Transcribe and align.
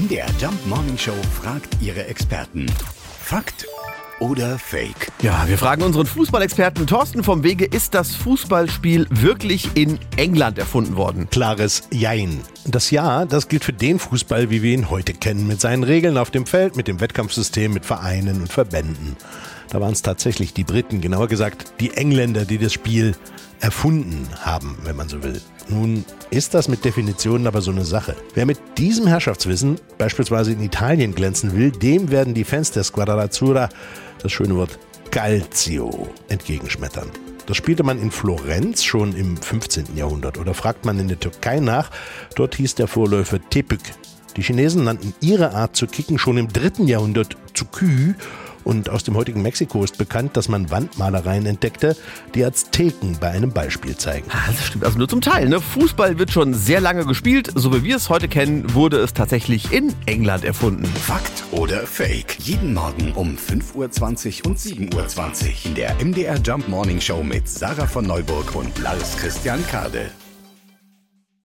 MDR 0.00 0.28
Jump 0.40 0.66
Morning 0.66 0.96
Show 0.96 1.12
fragt 1.42 1.76
ihre 1.82 2.06
Experten. 2.06 2.64
Fakt 3.22 3.66
oder 4.18 4.58
Fake? 4.58 5.12
Ja, 5.20 5.46
wir 5.46 5.58
fragen 5.58 5.82
unseren 5.82 6.06
Fußballexperten 6.06 6.86
Thorsten 6.86 7.22
vom 7.22 7.42
Wege, 7.42 7.66
ist 7.66 7.92
das 7.92 8.14
Fußballspiel 8.14 9.08
wirklich 9.10 9.76
in 9.76 9.98
England 10.16 10.58
erfunden 10.58 10.96
worden? 10.96 11.28
Klares 11.28 11.82
Jein. 11.90 12.40
Das 12.64 12.90
Ja, 12.90 13.26
das 13.26 13.48
gilt 13.48 13.62
für 13.62 13.74
den 13.74 13.98
Fußball, 13.98 14.48
wie 14.48 14.62
wir 14.62 14.72
ihn 14.72 14.88
heute 14.88 15.12
kennen, 15.12 15.46
mit 15.46 15.60
seinen 15.60 15.82
Regeln 15.82 16.16
auf 16.16 16.30
dem 16.30 16.46
Feld, 16.46 16.76
mit 16.76 16.88
dem 16.88 17.00
Wettkampfsystem, 17.00 17.70
mit 17.70 17.84
Vereinen 17.84 18.40
und 18.40 18.50
Verbänden. 18.50 19.16
Da 19.70 19.80
waren 19.80 19.92
es 19.92 20.02
tatsächlich 20.02 20.52
die 20.52 20.64
Briten, 20.64 21.00
genauer 21.00 21.28
gesagt 21.28 21.74
die 21.78 21.92
Engländer, 21.92 22.44
die 22.44 22.58
das 22.58 22.72
Spiel 22.72 23.14
erfunden 23.60 24.28
haben, 24.40 24.76
wenn 24.82 24.96
man 24.96 25.08
so 25.08 25.22
will. 25.22 25.40
Nun 25.68 26.04
ist 26.30 26.54
das 26.54 26.66
mit 26.66 26.84
Definitionen 26.84 27.46
aber 27.46 27.60
so 27.60 27.70
eine 27.70 27.84
Sache. 27.84 28.16
Wer 28.34 28.46
mit 28.46 28.58
diesem 28.78 29.06
Herrschaftswissen 29.06 29.76
beispielsweise 29.96 30.52
in 30.52 30.62
Italien 30.62 31.14
glänzen 31.14 31.54
will, 31.54 31.70
dem 31.70 32.10
werden 32.10 32.34
die 32.34 32.44
Fans 32.44 32.72
der 32.72 32.82
Squadra 32.82 33.20
Azzurra 33.20 33.68
das 34.20 34.32
schöne 34.32 34.56
Wort 34.56 34.78
Calcio 35.12 36.08
entgegenschmettern. 36.28 37.10
Das 37.46 37.56
spielte 37.56 37.82
man 37.82 38.00
in 38.00 38.10
Florenz 38.10 38.82
schon 38.82 39.14
im 39.14 39.36
15. 39.36 39.96
Jahrhundert 39.96 40.38
oder 40.38 40.54
fragt 40.54 40.84
man 40.84 40.98
in 40.98 41.08
der 41.08 41.20
Türkei 41.20 41.60
nach, 41.60 41.90
dort 42.34 42.56
hieß 42.56 42.74
der 42.76 42.88
Vorläufer 42.88 43.38
Tepük. 43.50 43.80
Die 44.36 44.42
Chinesen 44.42 44.84
nannten 44.84 45.14
ihre 45.20 45.54
Art 45.54 45.76
zu 45.76 45.86
kicken 45.86 46.18
schon 46.18 46.38
im 46.38 46.48
3. 46.48 46.84
Jahrhundert 46.84 47.36
Tsukü 47.54 48.14
und 48.64 48.90
aus 48.90 49.04
dem 49.04 49.16
heutigen 49.16 49.42
Mexiko 49.42 49.82
ist 49.84 49.98
bekannt, 49.98 50.36
dass 50.36 50.48
man 50.48 50.70
Wandmalereien 50.70 51.46
entdeckte, 51.46 51.96
die 52.34 52.44
Azteken 52.44 53.16
bei 53.20 53.30
einem 53.30 53.52
Beispiel 53.52 53.96
zeigen. 53.96 54.26
Ah, 54.30 54.46
Das 54.48 54.66
stimmt 54.66 54.84
also 54.84 54.98
nur 54.98 55.08
zum 55.08 55.20
Teil. 55.20 55.48
Ne? 55.48 55.60
Fußball 55.60 56.18
wird 56.18 56.30
schon 56.30 56.54
sehr 56.54 56.80
lange 56.80 57.04
gespielt. 57.04 57.50
So 57.54 57.72
wie 57.74 57.84
wir 57.84 57.96
es 57.96 58.08
heute 58.08 58.28
kennen, 58.28 58.74
wurde 58.74 58.98
es 58.98 59.12
tatsächlich 59.14 59.72
in 59.72 59.94
England 60.06 60.44
erfunden. 60.44 60.86
Fakt 60.86 61.44
oder 61.52 61.86
Fake? 61.86 62.36
Jeden 62.40 62.74
Morgen 62.74 63.12
um 63.12 63.36
5.20 63.36 64.44
Uhr 64.44 64.50
und 64.50 64.58
7.20 64.58 64.94
Uhr 64.94 65.66
in 65.66 65.74
der 65.74 65.94
MDR 66.04 66.38
Jump 66.38 66.68
Morning 66.68 67.00
Show 67.00 67.22
mit 67.22 67.48
Sarah 67.48 67.86
von 67.86 68.06
Neuburg 68.06 68.54
und 68.54 68.78
Lars 68.78 69.16
Christian 69.16 69.64
Kade. 69.66 70.10